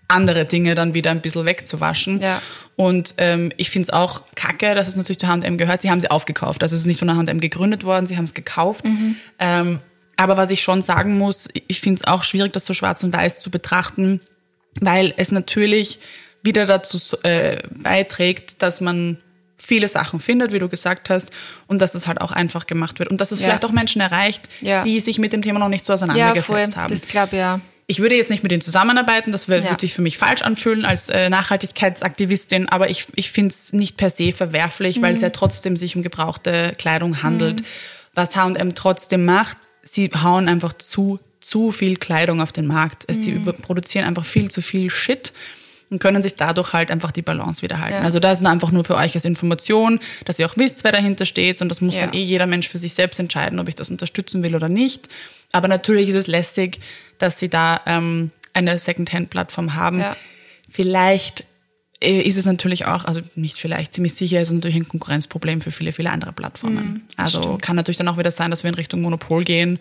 [0.08, 2.20] andere Dinge dann wieder ein bisschen wegzuwaschen.
[2.20, 2.42] Ja.
[2.76, 5.82] Und ähm, ich finde es auch kacke, dass es natürlich zu H&M gehört.
[5.82, 6.62] Sie haben sie aufgekauft.
[6.62, 8.84] Also es ist nicht von der H&M gegründet worden, sie haben es gekauft.
[9.38, 9.78] Ähm,
[10.16, 13.12] aber was ich schon sagen muss, ich finde es auch schwierig, das so schwarz und
[13.12, 14.20] weiß zu betrachten,
[14.80, 15.98] weil es natürlich
[16.42, 19.18] wieder dazu äh, beiträgt, dass man
[19.56, 21.30] viele Sachen findet, wie du gesagt hast,
[21.68, 23.10] und dass es halt auch einfach gemacht wird.
[23.10, 23.46] Und dass es Ja.
[23.46, 24.82] vielleicht auch Menschen erreicht, Ja.
[24.82, 26.82] die sich mit dem Thema noch nicht so Ja, auseinandergesetzt voll.
[26.82, 26.92] haben.
[26.92, 27.60] Das glaube ich ja.
[27.86, 29.64] Ich würde jetzt nicht mit denen zusammenarbeiten, das wär- Ja.
[29.70, 33.96] würde sich für mich falsch anfühlen als äh, Nachhaltigkeitsaktivistin, aber ich, ich finde es nicht
[33.96, 35.24] per se verwerflich, weil es Mhm.
[35.24, 37.62] ja trotzdem sich um gebrauchte Kleidung handelt.
[38.14, 43.04] Was H&M trotzdem macht, sie hauen einfach zu, zu viel Kleidung auf den Markt.
[43.08, 43.22] Es- Mhm.
[43.22, 45.32] Sie überproduzieren einfach viel zu viel Shit
[45.90, 47.98] und können sich dadurch halt einfach die Balance wiederhalten.
[47.98, 48.00] Ja.
[48.02, 51.26] Also das ist einfach nur für euch als Information, dass ihr auch wisst, wer dahinter
[51.26, 52.00] steht und das muss Ja.
[52.02, 55.08] dann eh jeder Mensch für sich selbst entscheiden, ob ich das unterstützen will oder nicht.
[55.52, 56.80] Aber natürlich ist es lästig,
[57.18, 60.00] dass sie da ähm, eine Secondhand-Plattform haben.
[60.00, 60.16] Ja.
[60.70, 61.44] Vielleicht
[62.02, 65.70] ist es natürlich auch, also nicht vielleicht, ziemlich sicher ist es natürlich ein Konkurrenzproblem für
[65.70, 67.02] viele, viele andere Plattformen.
[67.16, 69.78] also kann natürlich dann auch wieder sein, dass wir in Richtung Monopol gehen,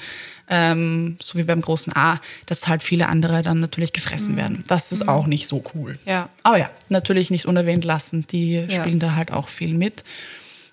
[0.50, 4.64] ähm, so wie beim großen A, dass halt viele andere dann natürlich gefressen werden.
[4.68, 5.98] Das ist auch nicht so cool.
[6.06, 6.30] Ja.
[6.44, 8.26] Aber ja, natürlich nicht unerwähnt lassen.
[8.32, 8.70] Die Ja.
[8.70, 10.04] spielen da halt auch viel mit.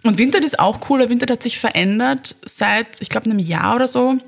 [0.04, 1.08] Und Vinted ist auch cool.
[1.08, 4.18] Vinted hat sich verändert seit, ich glaube, einem Jahr oder so.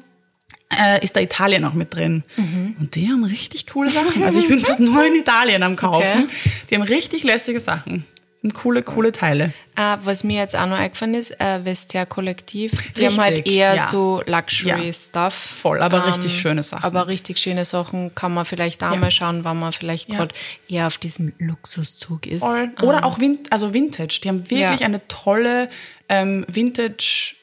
[0.73, 2.23] Äh, ist da Italien auch mit drin.
[2.37, 2.77] Mhm.
[2.79, 4.23] Und die haben richtig coole Sachen.
[4.23, 6.25] Also ich bin fast nur in Italien am Kaufen.
[6.25, 6.51] Okay.
[6.71, 8.07] Die haben richtig lässige Sachen.
[8.43, 9.53] Und coole, coole Teile.
[9.77, 13.53] Äh, was mir jetzt auch noch eingefallen ist, äh, Vestia Kollektiv, die haben halt Richtig,
[13.55, 13.89] eher ja.
[13.89, 15.35] so Luxury-Stuff.
[15.35, 16.85] Voll, aber richtig schöne Sachen.
[16.85, 18.97] Aber richtig schöne Sachen kann man vielleicht auch Ja.
[18.99, 20.17] mal schauen, wenn man vielleicht Ja.
[20.19, 20.35] gerade
[20.69, 22.41] eher auf diesem Luxuszug ist.
[22.41, 22.71] Voll.
[22.81, 24.21] Oder auch Vin also Vintage.
[24.23, 24.79] Die haben wirklich Ähm.
[24.79, 24.87] Ja.
[24.87, 25.69] eine tolle
[26.09, 27.35] ähm, Vintage.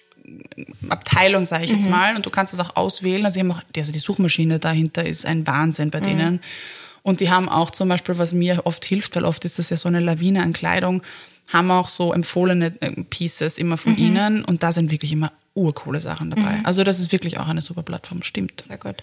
[0.90, 1.78] Abteilung, sage ich Mhm.
[1.78, 3.26] jetzt mal, und du kannst es auch auswählen.
[3.26, 5.92] Also, auch, also die Suchmaschine dahinter ist ein Wahnsinn Mhm.
[5.92, 6.42] bei denen.
[7.04, 9.78] Und die haben auch zum Beispiel, was mir oft hilft, weil oft ist das ja
[9.78, 11.02] so eine Lawine an Kleidung,
[11.54, 13.80] haben auch so empfohlene äh, Pieces immer Mhm.
[13.80, 16.60] von ihnen und da sind wirklich immer urcoole Sachen dabei.
[16.64, 18.64] Also das ist wirklich auch eine super Plattform, stimmt.
[18.68, 18.96] Sehr gut.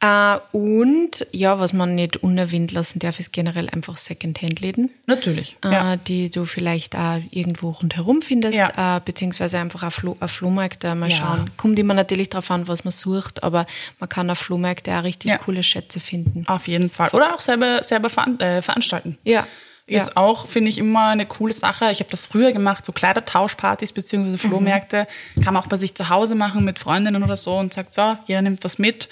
[0.00, 4.90] Äh, und ja, was man nicht unerwähnt lassen darf, ist generell einfach Secondhand-Läden.
[5.06, 5.56] Natürlich.
[5.64, 5.96] äh, ja.
[5.96, 8.96] die du vielleicht auch irgendwo rundherum findest, Ja.
[8.96, 11.16] äh, beziehungsweise einfach auf, Flo auf Flohmärkte mal Ja.
[11.16, 11.50] schauen.
[11.56, 13.66] Kommt immer natürlich darauf an, was man sucht, aber
[13.98, 16.44] man kann auf Flohmärkte auch richtig coole Schätze finden.
[16.46, 17.08] Auf jeden Fall.
[17.12, 19.16] Oder auch selber, selber veran äh, veranstalten.
[19.24, 19.46] Ja.
[19.92, 20.16] Ist ja.
[20.16, 21.90] auch, finde ich, immer eine coole Sache.
[21.90, 25.06] Ich habe das früher gemacht, so Kleidertauschpartys beziehungsweise Flohmärkte.
[25.42, 28.16] Kann man auch bei sich zu Hause machen mit Freundinnen oder so und sagt, so,
[28.26, 29.08] jeder nimmt was mit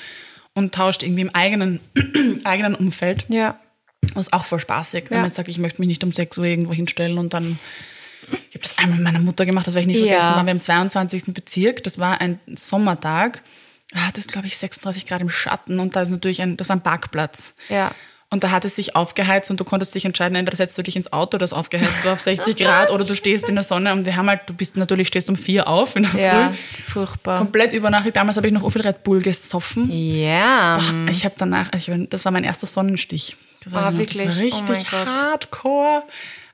[0.54, 1.80] und tauscht irgendwie im eigenen,
[2.44, 3.24] eigenen Umfeld.
[3.28, 3.58] Ja.
[4.14, 5.20] Das ist auch voll spaßig, wenn Ja.
[5.22, 7.58] man jetzt sagt, ich möchte mich nicht um 6 Uhr irgendwo hinstellen und dann.
[8.48, 10.02] Ich habe das einmal mit meiner Mutter gemacht, das werde ich Ja.
[10.04, 10.28] vergessen.
[10.30, 11.34] Da waren wir im 22.
[11.34, 13.42] Bezirk, das war ein Sommertag.
[13.92, 16.68] Da hat es, glaube ich, 36 Grad im Schatten und da ist natürlich ein, das
[16.68, 17.54] war ein Parkplatz.
[17.68, 17.90] Ja.
[18.32, 20.94] Und da hat es sich aufgeheizt und du konntest dich entscheiden, entweder setzt du dich
[20.94, 24.06] ins Auto, das aufgeheizt war auf 60 Grad, oder du stehst in der Sonne und
[24.06, 26.92] wir haben halt, du bist natürlich, stehst um vier auf in der Ja, Früh.
[26.92, 27.38] furchtbar.
[27.38, 28.14] Komplett übernachtet.
[28.14, 29.90] Damals habe ich noch viel Red Bull gesoffen.
[29.90, 30.78] Ja.
[30.78, 33.36] Boah, ich habe danach, ich, das war mein erster Sonnenstich.
[33.64, 34.26] Das war, Ah, noch- wirklich?
[34.28, 35.06] Das war Oh mein richtig Gott.
[35.08, 36.02] hardcore.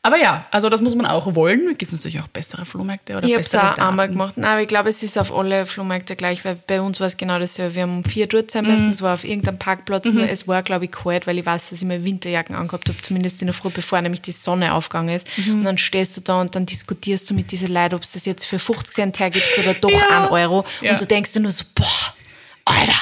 [0.06, 1.66] Aber ja, also das muss man auch wollen.
[1.76, 4.34] Gibt es natürlich auch bessere Flohmärkte oder Ich habe es bessere auch einmal gemacht.
[4.36, 7.16] Nein, aber ich glaube, es ist auf alle Flohmärkte gleich, weil bei uns war es
[7.16, 7.74] genau dasselbe.
[7.74, 8.70] Wir haben um vier dort sein Mhm.
[8.70, 11.70] müssen, es war auf irgendeinem Parkplatz, nur es war, glaube ich, kalt, weil ich weiß,
[11.70, 15.16] dass ich mir Winterjacken angehabt habe, zumindest in der Früh, bevor nämlich die Sonne aufgegangen
[15.16, 15.26] ist.
[15.38, 15.58] Mhm.
[15.58, 18.26] Und dann stehst du da und dann diskutierst du mit diesen Leuten, ob es das
[18.26, 20.08] jetzt für 50 Cent hergibst oder doch Ja.
[20.20, 20.64] einen Euro.
[20.82, 20.92] Ja.
[20.92, 21.84] Und du denkst dir nur so, boah,
[22.64, 22.94] Alter.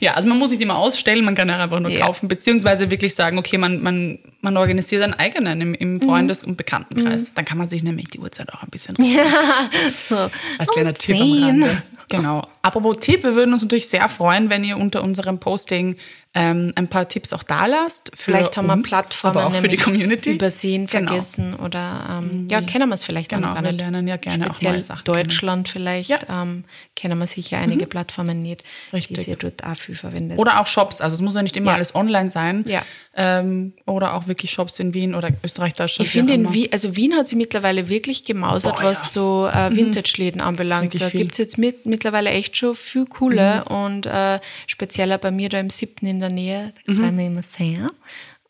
[0.00, 2.06] Ja, also man muss nicht immer ausstellen, man kann auch einfach nur Ja.
[2.06, 5.74] kaufen, beziehungsweise wirklich sagen, okay, man, man, man organisiert einen eigenen im, Mhm.
[5.74, 7.32] im Freundes- und Bekanntenkreis.
[7.34, 8.96] Dann kann man sich nämlich die Uhrzeit auch ein bisschen
[9.98, 11.42] So, Als kleiner um Tipp am 10.
[11.44, 11.82] Rande.
[12.10, 12.46] Genau.
[12.62, 15.96] Apropos Tipp, wir würden uns natürlich sehr freuen, wenn ihr unter unserem Posting
[16.36, 18.10] ähm, ein paar Tipps auch da lasst.
[18.14, 20.32] Vielleicht haben wir uns, Plattformen aber auch für die Community.
[20.32, 21.06] übersehen, Genau.
[21.12, 23.76] vergessen oder ähm, ja, kennen wir es vielleicht Genau, auch gar nicht.
[23.76, 25.04] lernen ja gerne auch Speziell neue Sachen.
[25.04, 26.18] Deutschland vielleicht Ja.
[26.42, 26.64] ähm,
[26.96, 29.16] kennen wir sicher einige Plattformen nicht, Richtig.
[29.28, 30.38] Ihr dort auch viel verwendet.
[30.38, 31.74] Oder auch Shops, also es muss ja nicht immer Ja.
[31.74, 32.64] alles online sein.
[32.68, 32.82] Ja.
[33.16, 36.06] Ähm, oder auch wirklich Shops in Wien oder Österreich, Deutschland.
[36.06, 36.52] ich finde, in.
[36.52, 39.04] Wien, also Wien hat sich mittlerweile wirklich gemausert, Boah, was ja.
[39.04, 39.10] Mhm.
[39.12, 40.84] so äh, Vintage-Läden anbelangt.
[40.84, 41.20] wirklich Da viel.
[41.20, 43.74] gibt's jetzt mit, mittlerweile echt schon viel coole Mhm.
[43.76, 47.34] und äh, spezieller bei mir da im siebten in der Nähe, Mhm.
[47.34, 47.90] da sehr.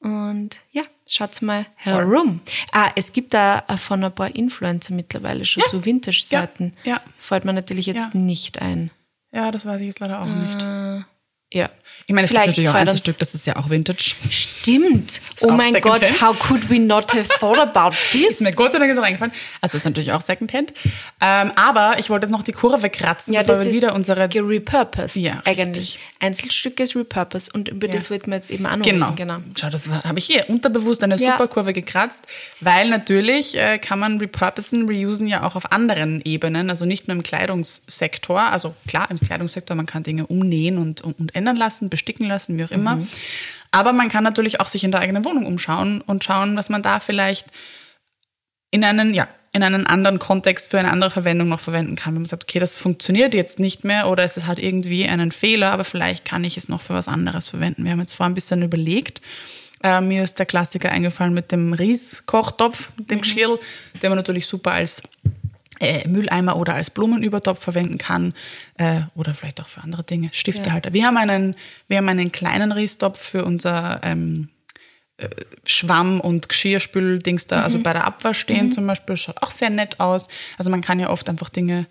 [0.00, 2.40] Und ja, schaut's mal herum.
[2.72, 6.74] Ah, es gibt da äh, von ein paar Influencer mittlerweile schon so Vintage-Seiten.
[6.84, 7.00] Ja, ja.
[7.18, 8.18] Fällt mir natürlich jetzt Ja.
[8.20, 8.90] nicht ein.
[9.34, 10.62] Ja, das weiß ich jetzt leider auch nicht.
[11.52, 11.70] Ja.
[12.06, 14.14] Ich meine, es gibt natürlich auch uns- Einzelstück, das ist ja auch Vintage.
[14.28, 15.20] Stimmt.
[15.40, 18.30] Oh mein Gott, how could we not have thought about this?
[18.32, 19.32] Ist mir Gott sei Dank jetzt auch eingefallen.
[19.60, 20.72] Also ist natürlich auch Secondhand.
[21.20, 24.28] Ähm, aber ich wollte jetzt noch die Kurve kratzen, Ja, bevor wir wieder unsere...
[24.28, 25.98] gerepurposed Ja, eigentlich.
[26.20, 29.12] Einzelstücke ist repurposed und über das wollten wir jetzt eben noch Genau.
[29.14, 29.38] Genau.
[29.58, 31.32] Schau, das habe ich hier unterbewusst eine Ja.
[31.32, 32.24] super Kurve gekratzt,
[32.60, 37.16] weil natürlich äh, kann man repurposen, reusen ja auch auf anderen Ebenen, also nicht nur
[37.16, 38.40] im Kleidungssektor.
[38.40, 42.58] Also klar, im Kleidungssektor, man kann Dinge umnähen und, und, und ändern lassen, besticken lassen,
[42.58, 42.96] wie auch immer.
[42.96, 43.08] Mhm.
[43.70, 46.82] Aber man kann natürlich auch sich in der eigenen Wohnung umschauen und schauen, was man
[46.82, 47.46] da vielleicht
[48.70, 52.14] in einen, ja, in einen anderen Kontext für eine andere Verwendung noch verwenden kann.
[52.14, 55.72] Wenn man sagt, okay, das funktioniert jetzt nicht mehr oder es hat irgendwie einen Fehler,
[55.72, 57.84] aber vielleicht kann ich es noch für was anderes verwenden.
[57.84, 59.22] Wir haben jetzt vorhin ein bisschen überlegt.
[59.82, 63.58] Äh, mir ist der Klassiker eingefallen mit dem Ries-Kochtopf, mit dem Geschirr,
[64.02, 65.02] den man natürlich super als
[65.80, 68.34] äh, Mülleimer oder als Blumenübertopf verwenden kann
[68.76, 70.92] äh, oder vielleicht auch für andere Dinge, Stiftehalter.
[70.92, 71.56] Wir haben einen,
[71.88, 74.48] wir haben einen kleinen Riestopf für unser ähm,
[75.16, 75.28] äh,
[75.66, 80.00] Schwamm- und Geschirrspül-Dings da, also bei der Abwasch stehen zum Beispiel, schaut auch sehr nett
[80.00, 80.28] aus.
[80.58, 81.86] Also man kann ja oft einfach Dinge Ja.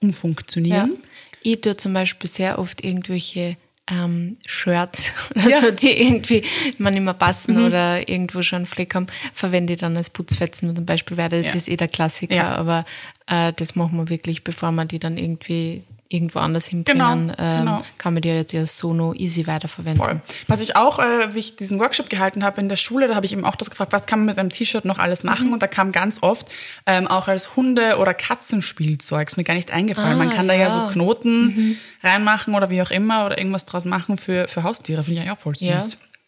[0.00, 0.96] umfunktionieren.
[1.42, 3.56] Ich tue zum Beispiel sehr oft irgendwelche
[3.90, 5.60] ähm, Shirts oder Ja.
[5.60, 6.42] so, die irgendwie
[6.78, 10.74] man nicht mehr passen oder irgendwo schon einen Fleck haben, verwende ich dann als Putzfetzen
[10.74, 11.36] zum Beispiel weiter.
[11.36, 11.52] Das Ja.
[11.54, 12.54] ist eh der Klassiker, Ja.
[12.56, 12.84] aber
[13.26, 17.58] äh, das machen wir wirklich, bevor wir die dann irgendwie irgendwo anders hinbringen, Genau, ähm,
[17.66, 17.82] genau.
[17.98, 20.02] kann man die jetzt ja so noch easy weiterverwenden.
[20.04, 20.20] Voll.
[20.46, 23.26] Was ich auch, äh, wie ich diesen Workshop gehalten habe in der Schule, da habe
[23.26, 25.52] ich eben auch das gefragt, was kann man mit einem T-Shirt noch alles machen?
[25.52, 26.48] Und da kam ganz oft
[26.86, 30.18] ähm, auch als Hunde- oder Katzenspielzeug, ist mir gar nicht eingefallen.
[30.18, 30.72] Man Ah, kann da ja ja.
[30.72, 35.02] so Knoten reinmachen oder wie auch immer oder irgendwas draus machen für, für Haustiere.
[35.02, 35.66] Finde ich eigentlich auch voll süß.
[35.68, 35.82] Ja,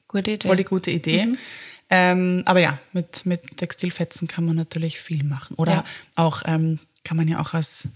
[0.08, 0.46] gute Idee.
[0.48, 1.28] Voll die gute Idee.
[1.90, 5.54] Ähm, aber ja, mit, mit Textilfetzen kann man natürlich viel machen.
[5.56, 5.84] Oder Ja.
[6.16, 7.88] auch ähm, kann man ja auch als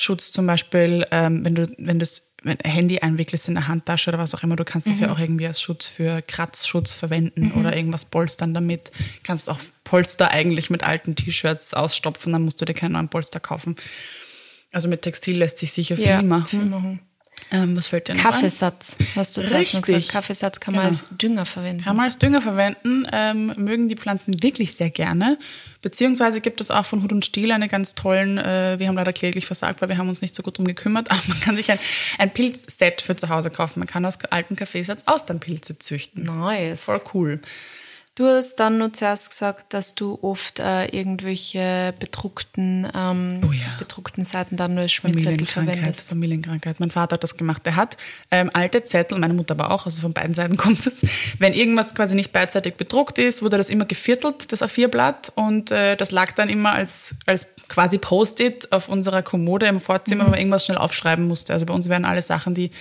[0.00, 4.18] Schutz zum Beispiel, ähm, wenn du, wenn das wenn Handy einwickelst in der Handtasche oder
[4.18, 7.76] was auch immer, du kannst das ja auch irgendwie als Schutz für Kratzschutz verwenden oder
[7.76, 8.92] irgendwas polstern damit.
[9.24, 13.40] Kannst auch Polster eigentlich mit alten T-Shirts ausstopfen, dann musst du dir keinen neuen Polster
[13.40, 13.74] kaufen.
[14.70, 16.46] Also mit Textil lässt sich sicher viel Ja, machen.
[16.46, 17.00] viel machen.
[17.50, 18.22] Ähm, was fällt dir noch?
[18.22, 20.08] Kaffeesatz, hast du zuerst noch gesagt.
[20.10, 20.98] Kaffeesatz kann man Genau.
[20.98, 21.82] als Dünger verwenden.
[21.82, 25.38] Kann man als Dünger verwenden, ähm, mögen die Pflanzen wirklich sehr gerne.
[25.80, 29.12] Beziehungsweise gibt es auch von Hut und Stiel eine ganz tollen, äh, wir haben leider
[29.12, 31.70] kläglich versagt, weil wir haben uns nicht so gut drum gekümmert, aber man kann sich
[31.70, 31.78] ein,
[32.18, 33.78] ein Pilzset für zu Hause kaufen.
[33.78, 36.24] Man kann aus alten Kaffeesatz Austernpilze züchten.
[36.24, 36.82] Nice.
[36.82, 37.40] Voll cool.
[38.18, 43.76] Du hast dann nur zuerst gesagt, dass du oft äh, irgendwelche bedruckten, ähm, Oh ja.
[43.78, 46.08] bedruckten Seiten dann nur als Schmierzettel Familienkrankheit, verwendest.
[46.08, 46.80] Familienkrankheit.
[46.80, 47.64] Mein Vater hat das gemacht.
[47.64, 47.96] Der hat
[48.32, 51.06] ähm, alte Zettel, meine Mutter aber auch, also von beiden Seiten kommt es.
[51.38, 55.94] Wenn irgendwas quasi nicht beidseitig bedruckt ist, wurde das immer geviertelt, das A4-Blatt, und äh,
[55.94, 60.40] das lag dann immer als, als quasi Post-it auf unserer Kommode im Vorzimmer, wenn man
[60.40, 61.52] irgendwas schnell aufschreiben musste.
[61.52, 62.72] Also bei uns werden alle Sachen, die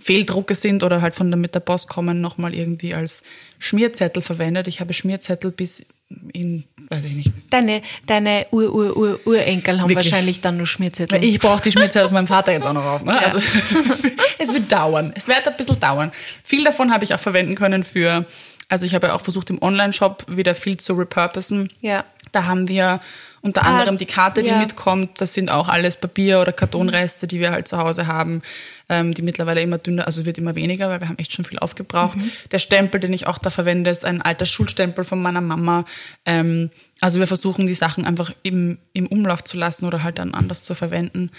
[0.00, 3.22] Fehldrucke sind oder halt von der, mit der Post kommen, nochmal irgendwie als
[3.58, 4.66] Schmierzettel verwendet.
[4.66, 5.86] Ich habe Schmierzettel bis
[6.32, 7.32] in weiß ich nicht.
[7.50, 10.10] Deine, deine Ur-Ur-Ur-Urenkel haben Wirklich?
[10.10, 11.22] wahrscheinlich dann nur Schmierzettel.
[11.22, 13.04] Ich brauche die Schmitze aus meinem Vater jetzt auch noch auf.
[13.04, 13.16] Ne?
[13.16, 13.38] Also,
[14.38, 15.12] es wird dauern.
[15.14, 16.10] Es wird ein bisschen dauern.
[16.42, 18.26] Viel davon habe ich auch verwenden können für,
[18.68, 21.72] also ich habe ja auch versucht, im Online-Shop wieder viel zu repurposen.
[21.80, 22.04] Ja.
[22.32, 23.00] Da haben wir
[23.42, 24.58] unter anderem die Karte, die ja.
[24.58, 25.20] mitkommt.
[25.20, 28.42] Das sind auch alles Papier- oder Kartonreste, die wir halt zu Hause haben,
[28.88, 31.58] ähm, die mittlerweile immer dünner, also wird immer weniger, weil wir haben echt schon viel
[31.58, 32.18] aufgebraucht.
[32.50, 35.86] Der Stempel, den ich auch da verwende, ist ein alter Schulstempel von meiner Mama.
[36.26, 40.34] Ähm, also wir versuchen die Sachen einfach im, im Umlauf zu lassen oder halt dann
[40.34, 41.30] anders zu verwenden.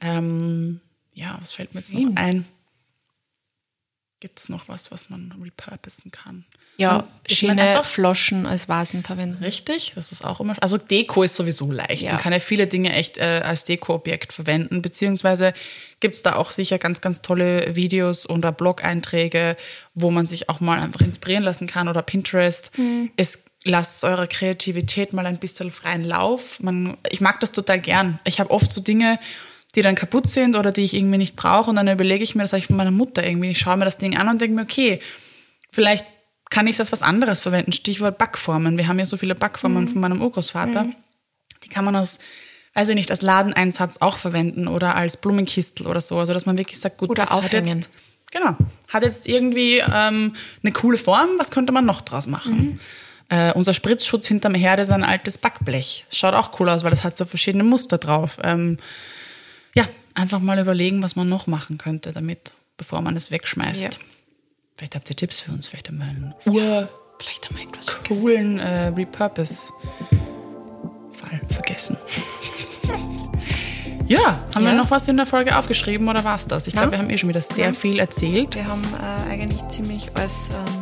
[0.00, 0.80] Ähm,
[1.12, 2.46] ja, was fällt mir jetzt noch ein?
[4.22, 6.44] Gibt es noch was, was man repurposen kann?
[6.76, 9.42] Ja, schöne einfach- Floschen als Vasen verwenden.
[9.42, 10.54] Richtig, das ist auch immer.
[10.60, 12.02] Also Deko ist sowieso leicht.
[12.02, 12.12] Ja.
[12.12, 15.54] Man kann ja viele Dinge echt äh, als Dekoobjekt verwenden, beziehungsweise
[15.98, 19.56] gibt's da auch sicher ganz, ganz tolle Videos oder Blog-Einträge,
[19.94, 22.70] wo man sich auch mal einfach inspirieren lassen kann oder Pinterest.
[23.16, 26.60] Es lasst eurer Kreativität mal ein bisschen freien Lauf.
[26.60, 28.20] Man, ich mag das total gern.
[28.22, 29.18] Ich habe oft so Dinge,
[29.74, 32.42] die dann kaputt sind oder die ich irgendwie nicht brauche und dann überlege ich mir,
[32.42, 33.50] das habe ich von meiner Mutter irgendwie.
[33.50, 35.00] Ich schaue mir das Ding an und denke mir, okay,
[35.70, 36.06] vielleicht
[36.50, 37.72] kann ich das was anderes verwenden.
[37.72, 38.76] Stichwort Backformen.
[38.76, 40.86] Wir haben ja so viele Backformen von meinem Urgroßvater.
[41.64, 42.18] Die kann man aus,
[42.74, 46.18] weiß ich nicht, als Ladeneinsatz auch verwenden oder als Blumenkistel oder so.
[46.18, 47.78] Also dass man wirklich sagt, gut, Oder das hat aufhängen.
[47.78, 47.90] jetzt,
[48.30, 48.54] genau,
[48.88, 51.30] hat jetzt irgendwie ähm, eine coole Form.
[51.38, 52.80] Was könnte man noch draus machen?
[53.30, 56.04] Äh, unser Spritzschutz hinterm Herd ist ein altes Backblech.
[56.10, 58.36] Schaut auch cool aus, weil das hat so verschiedene Muster drauf.
[58.42, 58.76] Ähm,
[60.14, 63.84] einfach mal überlegen, was man noch machen könnte damit, bevor man es wegschmeißt.
[63.84, 63.90] Ja.
[64.76, 68.58] Vielleicht habt ihr Tipps für uns, vielleicht haben wir einen ur Vielleicht wir irgendwas coolen
[68.58, 69.72] äh, Repurpose-Fall
[71.50, 71.96] vergessen.
[74.08, 74.76] ja, haben wir Ja.
[74.76, 76.66] noch was in der Folge aufgeschrieben oder war's das?
[76.66, 77.72] Ich glaube, wir haben eh schon wieder sehr Ja.
[77.74, 78.56] viel erzählt.
[78.56, 80.81] Wir haben äh, eigentlich ziemlich alles ähm,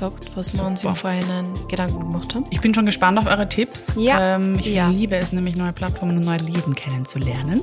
[0.00, 1.00] gesagt, was wir uns im Super.
[1.00, 2.46] Vorhinein Gedanken gemacht haben.
[2.50, 3.94] Ich bin schon gespannt auf eure Tipps.
[3.96, 4.36] Ja.
[4.36, 4.88] Ähm, ich Ja.
[4.88, 7.62] liebe es nämlich, neue Plattformen und neue Leben kennenzulernen.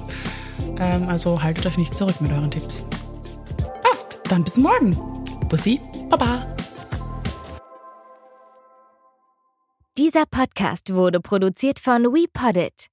[0.77, 2.85] Ähm, also haltet euch nicht zurück mit euren Tipps.
[3.81, 4.19] Passt.
[4.29, 4.91] Dann bis morgen.
[5.49, 5.81] Bussi.
[6.09, 6.45] Baba.
[9.97, 12.87] Dieser Podcast wurde produziert von WePoddit.